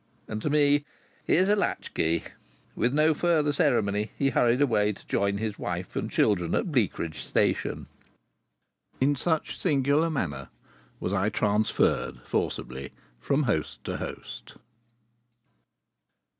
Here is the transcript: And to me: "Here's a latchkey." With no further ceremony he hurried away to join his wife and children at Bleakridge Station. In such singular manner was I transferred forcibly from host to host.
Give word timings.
And 0.27 0.41
to 0.41 0.49
me: 0.49 0.83
"Here's 1.25 1.47
a 1.47 1.55
latchkey." 1.55 2.23
With 2.75 2.91
no 2.91 3.13
further 3.13 3.53
ceremony 3.53 4.09
he 4.17 4.29
hurried 4.31 4.59
away 4.59 4.93
to 4.93 5.05
join 5.07 5.37
his 5.37 5.59
wife 5.59 5.95
and 5.95 6.09
children 6.09 6.55
at 6.55 6.71
Bleakridge 6.71 7.21
Station. 7.23 7.85
In 8.99 9.15
such 9.15 9.59
singular 9.59 10.09
manner 10.09 10.49
was 10.99 11.13
I 11.13 11.29
transferred 11.29 12.19
forcibly 12.23 12.93
from 13.19 13.43
host 13.43 13.83
to 13.83 13.97
host. 13.97 14.55